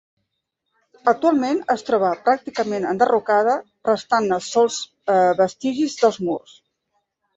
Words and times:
Actualment 1.11 1.59
es 1.73 1.83
troba 1.89 2.09
pràcticament 2.29 2.87
enderrocada, 2.93 3.53
restant-ne 3.91 4.41
sols 4.49 4.81
vestigis 5.43 5.99
dels 6.01 6.19
murs. 6.31 6.57